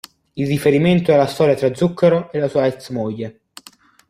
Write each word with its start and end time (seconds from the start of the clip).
Il 0.33 0.47
riferimento 0.47 1.11
è 1.11 1.13
alla 1.13 1.27
storia 1.27 1.53
tra 1.53 1.75
Zucchero 1.75 2.31
e 2.31 2.39
la 2.39 2.47
sua 2.47 2.65
ex 2.65 2.89
moglie. 2.89 3.41